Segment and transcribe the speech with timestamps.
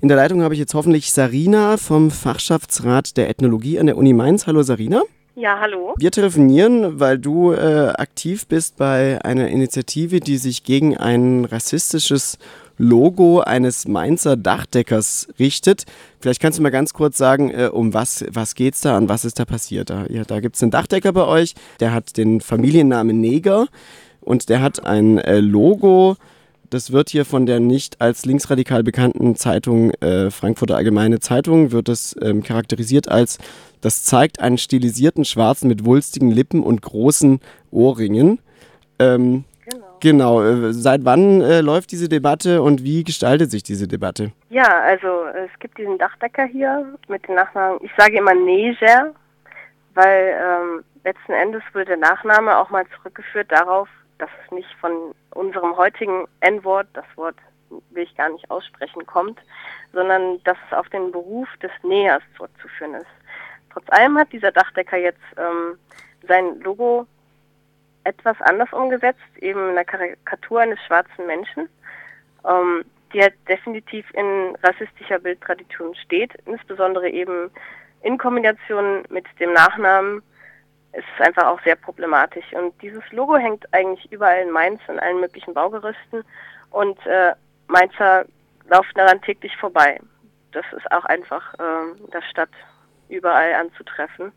[0.00, 4.12] In der Leitung habe ich jetzt hoffentlich Sarina vom Fachschaftsrat der Ethnologie an der Uni
[4.12, 4.46] Mainz.
[4.46, 5.02] Hallo Sarina.
[5.34, 5.92] Ja, hallo.
[5.98, 12.38] Wir telefonieren, weil du äh, aktiv bist bei einer Initiative, die sich gegen ein rassistisches
[12.76, 15.82] Logo eines Mainzer Dachdeckers richtet.
[16.20, 19.24] Vielleicht kannst du mal ganz kurz sagen, äh, um was, was es da, an was
[19.24, 19.90] ist da passiert?
[19.90, 23.66] Da, ja, da gibt es einen Dachdecker bei euch, der hat den Familiennamen Neger
[24.20, 26.16] und der hat ein äh, Logo
[26.70, 31.88] das wird hier von der nicht als linksradikal bekannten Zeitung äh, Frankfurter Allgemeine Zeitung wird
[31.88, 33.38] es ähm, charakterisiert als
[33.80, 38.40] das zeigt einen stilisierten Schwarzen mit wulstigen Lippen und großen Ohrringen.
[38.98, 39.86] Ähm, genau.
[40.00, 40.42] genau.
[40.42, 44.32] Äh, seit wann äh, läuft diese Debatte und wie gestaltet sich diese Debatte?
[44.50, 49.14] Ja, also es gibt diesen Dachdecker hier mit dem Nachnamen, ich sage immer Neger,
[49.94, 53.88] weil ähm, letzten Endes wurde der Nachname auch mal zurückgeführt darauf,
[54.18, 57.36] dass es nicht von unserem heutigen N-Wort, das Wort
[57.90, 59.38] will ich gar nicht aussprechen, kommt,
[59.92, 63.06] sondern dass es auf den Beruf des Nähers zurückzuführen ist.
[63.72, 65.78] Trotz allem hat dieser Dachdecker jetzt ähm,
[66.26, 67.06] sein Logo
[68.04, 71.68] etwas anders umgesetzt, eben in der Karikatur eines schwarzen Menschen,
[72.48, 77.50] ähm, die halt definitiv in rassistischer Bildtradition steht, insbesondere eben
[78.02, 80.22] in Kombination mit dem Nachnamen
[80.92, 82.52] ist es einfach auch sehr problematisch.
[82.52, 86.24] Und dieses Logo hängt eigentlich überall in Mainz in allen möglichen Baugerüsten
[86.70, 87.32] und äh,
[87.66, 88.24] Mainzer
[88.68, 90.00] laufen daran täglich vorbei.
[90.52, 92.50] Das ist auch einfach äh, in der Stadt
[93.08, 94.32] überall anzutreffen.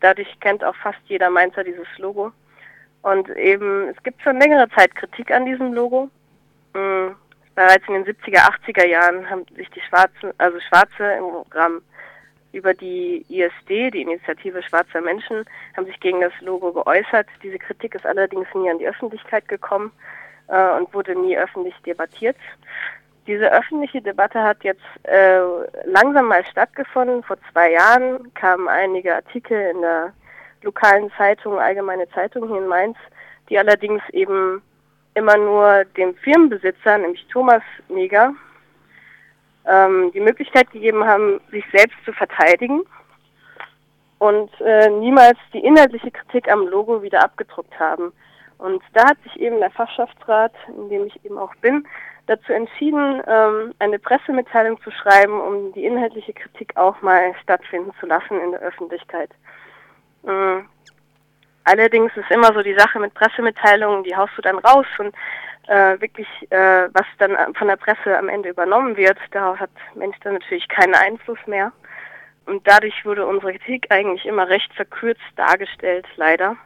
[0.00, 2.32] Dadurch kennt auch fast jeder Mainzer dieses Logo.
[3.02, 6.10] Und eben, es gibt schon längere Zeit Kritik an diesem Logo.
[6.74, 7.14] Mhm.
[7.54, 11.82] Bereits in den 70er, 80er Jahren haben sich die Schwarzen, also Schwarze im Rahmen
[12.56, 15.44] über die ISD, die Initiative Schwarzer Menschen,
[15.76, 17.26] haben sich gegen das Logo geäußert.
[17.42, 19.92] Diese Kritik ist allerdings nie an die Öffentlichkeit gekommen
[20.48, 22.36] äh, und wurde nie öffentlich debattiert.
[23.26, 25.40] Diese öffentliche Debatte hat jetzt äh,
[25.84, 27.22] langsam mal stattgefunden.
[27.22, 30.12] Vor zwei Jahren kamen einige Artikel in der
[30.62, 32.96] lokalen Zeitung, Allgemeine Zeitung hier in Mainz,
[33.50, 34.62] die allerdings eben
[35.14, 38.32] immer nur dem Firmenbesitzer, nämlich Thomas Neger,
[39.66, 42.82] ähm, die Möglichkeit gegeben haben, sich selbst zu verteidigen
[44.18, 48.12] und äh, niemals die inhaltliche Kritik am Logo wieder abgedruckt haben.
[48.58, 51.86] Und da hat sich eben der Fachschaftsrat, in dem ich eben auch bin,
[52.26, 58.06] dazu entschieden, ähm, eine Pressemitteilung zu schreiben, um die inhaltliche Kritik auch mal stattfinden zu
[58.06, 59.30] lassen in der Öffentlichkeit.
[60.26, 60.66] Ähm,
[61.64, 65.14] allerdings ist immer so die Sache mit Pressemitteilungen, die haust du dann raus und
[65.66, 70.16] äh, wirklich, äh, was dann von der Presse am Ende übernommen wird, darauf hat Mensch
[70.20, 71.72] dann natürlich keinen Einfluss mehr.
[72.46, 76.56] Und dadurch wurde unsere Kritik eigentlich immer recht verkürzt dargestellt, leider.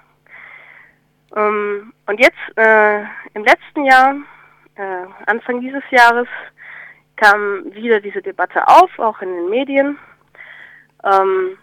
[1.34, 3.00] Ähm, und jetzt, äh,
[3.34, 4.16] im letzten Jahr,
[4.74, 6.28] äh, Anfang dieses Jahres,
[7.16, 9.98] kam wieder diese Debatte auf, auch in den Medien.
[11.04, 11.56] Ähm,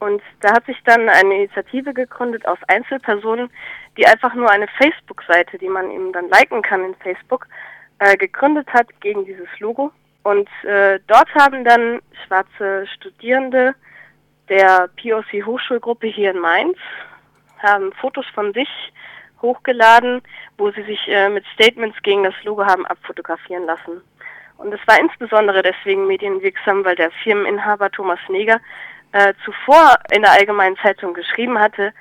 [0.00, 3.50] und da hat sich dann eine Initiative gegründet aus Einzelpersonen,
[3.98, 7.46] die einfach nur eine Facebook-Seite, die man eben dann liken kann in Facebook,
[7.98, 9.90] äh, gegründet hat gegen dieses Logo.
[10.22, 13.74] Und äh, dort haben dann schwarze Studierende
[14.48, 16.78] der POC Hochschulgruppe hier in Mainz
[17.58, 18.68] haben Fotos von sich
[19.42, 20.22] hochgeladen,
[20.56, 24.00] wo sie sich äh, mit Statements gegen das Logo haben abfotografieren lassen.
[24.56, 28.60] Und es war insbesondere deswegen medienwirksam, weil der Firmeninhaber Thomas Neger
[29.12, 31.92] äh, zuvor in der Allgemeinen Zeitung geschrieben hatte,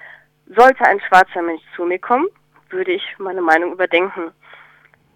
[0.56, 2.28] sollte ein schwarzer Mensch zu mir kommen,
[2.69, 4.31] würde ich meine Meinung überdenken.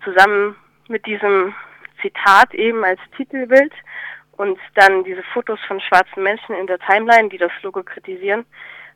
[0.03, 0.55] Zusammen
[0.87, 1.53] mit diesem
[2.01, 3.73] Zitat eben als Titelbild
[4.33, 8.45] und dann diese Fotos von schwarzen Menschen in der Timeline, die das Logo kritisieren,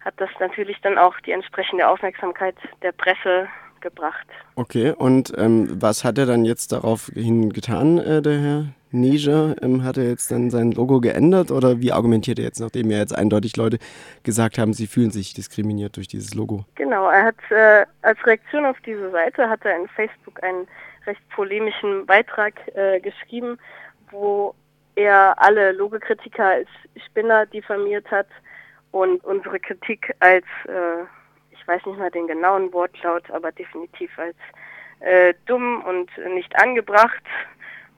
[0.04, 3.48] hat das natürlich dann auch die entsprechende Aufmerksamkeit der Presse
[3.86, 4.26] gebracht.
[4.56, 9.56] Okay, und ähm, was hat er dann jetzt daraufhin getan, äh, der Herr Niger?
[9.62, 12.98] Ähm, hat er jetzt dann sein Logo geändert oder wie argumentiert er jetzt, nachdem ja
[12.98, 13.78] jetzt eindeutig Leute
[14.24, 16.66] gesagt haben, sie fühlen sich diskriminiert durch dieses Logo?
[16.74, 20.68] Genau, er hat äh, als Reaktion auf diese Seite hat er in Facebook einen
[21.06, 23.60] recht polemischen Beitrag äh, geschrieben,
[24.10, 24.56] wo
[24.96, 26.70] er alle Logokritiker als
[27.06, 28.28] Spinner diffamiert hat
[28.92, 31.06] und unsere Kritik als äh,
[31.66, 34.36] ich weiß nicht mal den genauen Wortlaut, aber definitiv als
[35.00, 37.24] äh, dumm und nicht angebracht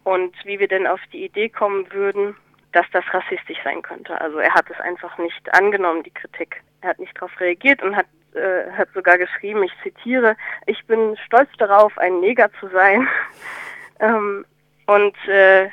[0.05, 2.37] und wie wir denn auf die Idee kommen würden,
[2.71, 4.19] dass das rassistisch sein könnte.
[4.21, 6.63] Also er hat es einfach nicht angenommen, die Kritik.
[6.79, 8.05] Er hat nicht darauf reagiert und hat,
[8.35, 13.05] äh, hat sogar geschrieben, ich zitiere, ich bin stolz darauf, ein Neger zu sein.
[13.99, 14.45] ähm,
[14.85, 15.67] und äh,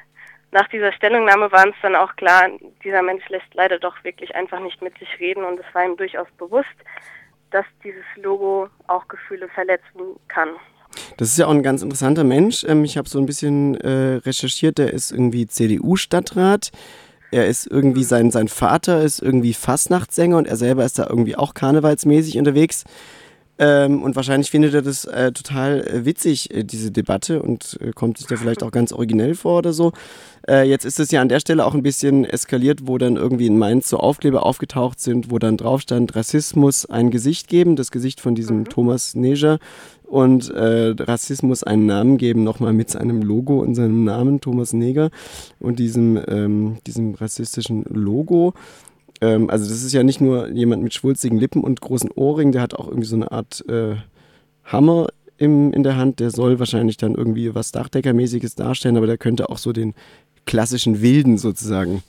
[0.50, 2.48] nach dieser Stellungnahme war uns dann auch klar,
[2.82, 5.96] dieser Mensch lässt leider doch wirklich einfach nicht mit sich reden und es war ihm
[5.96, 6.74] durchaus bewusst,
[7.54, 10.48] dass dieses Logo auch Gefühle verletzen kann.
[11.16, 12.64] Das ist ja auch ein ganz interessanter Mensch.
[12.64, 16.72] Ähm, ich habe so ein bisschen äh, recherchiert, der ist irgendwie CDU-Stadtrat.
[17.30, 21.36] Er ist irgendwie, sein, sein Vater ist irgendwie Fastnachtssänger und er selber ist da irgendwie
[21.36, 22.84] auch karnevalsmäßig unterwegs.
[23.58, 27.92] Ähm, und wahrscheinlich findet er das äh, total äh, witzig, äh, diese Debatte, und äh,
[27.92, 29.92] kommt sich da vielleicht auch ganz originell vor oder so.
[30.48, 33.46] Äh, jetzt ist es ja an der Stelle auch ein bisschen eskaliert, wo dann irgendwie
[33.46, 37.92] in Mainz so Aufkleber aufgetaucht sind, wo dann drauf stand, Rassismus ein Gesicht geben, das
[37.92, 38.68] Gesicht von diesem mhm.
[38.68, 39.58] Thomas Neger
[40.02, 45.10] und äh, Rassismus einen Namen geben, nochmal mit seinem Logo und seinem Namen, Thomas Neger,
[45.60, 48.54] und diesem, ähm, diesem rassistischen Logo.
[49.24, 52.60] Ähm, also das ist ja nicht nur jemand mit schwulstigen Lippen und großen Ohrringen, der
[52.60, 53.96] hat auch irgendwie so eine Art äh,
[54.64, 56.20] Hammer im, in der Hand.
[56.20, 59.94] Der soll wahrscheinlich dann irgendwie was Dachdeckermäßiges darstellen, aber der könnte auch so den
[60.44, 62.02] klassischen Wilden sozusagen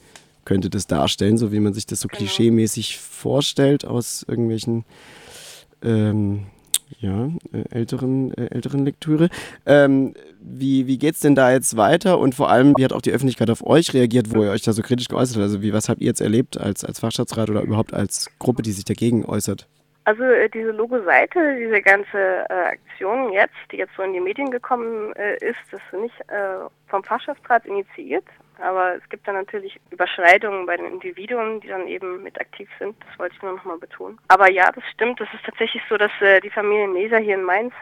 [0.43, 2.19] könnte das darstellen, so wie man sich das so genau.
[2.19, 4.83] klischeemäßig vorstellt aus irgendwelchen
[5.81, 6.43] ähm,
[6.99, 9.29] ja, äh, älteren, äh, älteren Lektüre.
[9.65, 13.01] Ähm, wie wie geht es denn da jetzt weiter und vor allem, wie hat auch
[13.01, 15.43] die Öffentlichkeit auf euch reagiert, wo ihr euch da so kritisch geäußert habt?
[15.43, 18.71] Also wie, was habt ihr jetzt erlebt als, als Fachstaatsrat oder überhaupt als Gruppe, die
[18.71, 19.67] sich dagegen äußert?
[20.05, 24.51] Also äh, diese Logo-Seite, diese ganze äh, Aktion jetzt, die jetzt so in die Medien
[24.51, 28.25] gekommen äh, ist, ist nicht äh, vom Fachschaftsrat initiiert,
[28.59, 32.95] aber es gibt dann natürlich Überschneidungen bei den Individuen, die dann eben mit aktiv sind.
[33.07, 34.19] Das wollte ich nur noch mal betonen.
[34.27, 35.19] Aber ja, das stimmt.
[35.19, 37.73] Das ist tatsächlich so, dass äh, die Familie Neser hier in Mainz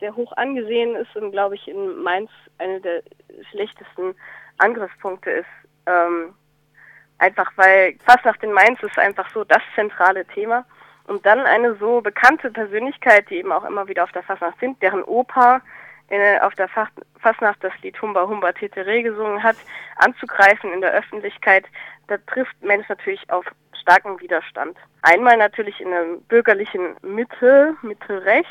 [0.00, 3.02] sehr hoch angesehen ist und, glaube ich, in Mainz eine der
[3.50, 4.14] schlechtesten
[4.58, 5.46] Angriffspunkte ist.
[5.86, 6.34] Ähm,
[7.18, 10.64] einfach weil fast nach den Mainz ist einfach so das zentrale Thema.
[11.06, 14.80] Und dann eine so bekannte Persönlichkeit, die eben auch immer wieder auf der Fastnacht sind,
[14.82, 15.60] deren Opa
[16.12, 19.56] äh, auf der Fastnacht das Lied Humba Humba Tetere gesungen hat,
[19.96, 21.64] anzugreifen in der Öffentlichkeit,
[22.08, 23.46] da trifft Mensch natürlich auf
[23.80, 24.76] starken Widerstand.
[25.02, 28.50] Einmal natürlich in der bürgerlichen Mitte, Mitte-Rechts,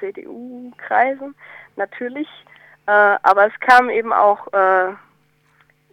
[0.00, 1.34] CDU-Kreisen
[1.76, 2.28] natürlich,
[2.86, 4.92] äh, aber es kamen eben auch äh,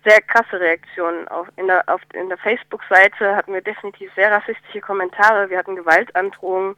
[0.05, 1.27] sehr krasse Reaktionen.
[1.27, 1.83] Auf, in der,
[2.13, 5.49] in der Facebook-Seite hatten wir definitiv sehr rassistische Kommentare.
[5.49, 6.75] Wir hatten Gewaltandrohungen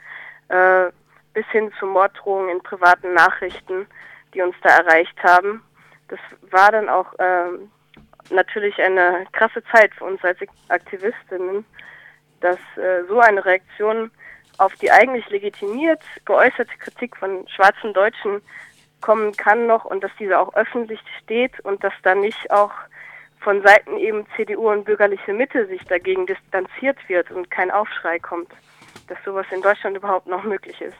[0.49, 0.87] äh,
[1.33, 3.87] bis hin zu Morddrohungen in privaten Nachrichten,
[4.35, 5.63] die uns da erreicht haben.
[6.09, 6.19] Das
[6.51, 7.49] war dann auch äh,
[8.29, 10.37] natürlich eine krasse Zeit für uns als
[10.67, 11.65] Aktivistinnen,
[12.41, 14.11] dass äh, so eine Reaktion
[14.57, 18.41] auf die eigentlich legitimiert geäußerte Kritik von schwarzen Deutschen
[19.01, 22.71] kommen kann noch und dass diese auch öffentlich steht und dass da nicht auch
[23.39, 28.51] von Seiten eben CDU und bürgerliche Mitte sich dagegen distanziert wird und kein Aufschrei kommt,
[29.07, 30.95] dass sowas in Deutschland überhaupt noch möglich ist.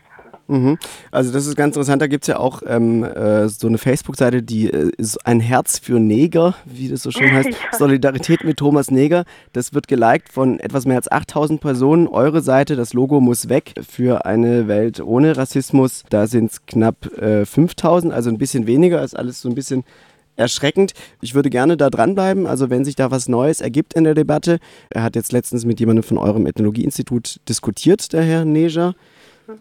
[0.47, 0.77] Mhm.
[1.11, 4.43] Also das ist ganz interessant, da gibt es ja auch ähm, äh, so eine Facebook-Seite,
[4.43, 7.77] die äh, ist ein Herz für Neger, wie das so schön heißt, ja.
[7.77, 9.25] Solidarität mit Thomas Neger.
[9.53, 12.07] Das wird geliked von etwas mehr als 8000 Personen.
[12.07, 16.03] Eure Seite, das Logo muss weg für eine Welt ohne Rassismus.
[16.09, 19.83] Da sind es knapp äh, 5000, also ein bisschen weniger, ist alles so ein bisschen
[20.35, 20.93] erschreckend.
[21.21, 24.59] Ich würde gerne da dranbleiben, also wenn sich da was Neues ergibt in der Debatte.
[24.89, 28.95] Er hat jetzt letztens mit jemandem von eurem Ethnologieinstitut diskutiert, der Herr Neger.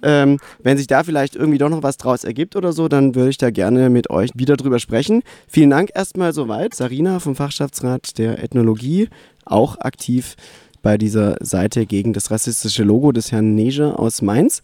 [0.03, 3.31] Ähm, wenn sich da vielleicht irgendwie doch noch was draus ergibt oder so, dann würde
[3.31, 5.23] ich da gerne mit euch wieder drüber sprechen.
[5.47, 6.75] Vielen Dank erstmal soweit.
[6.75, 9.09] Sarina vom Fachschaftsrat der Ethnologie,
[9.45, 10.37] auch aktiv
[10.83, 14.53] bei dieser Seite gegen das rassistische Logo des Herrn Neger aus Mainz.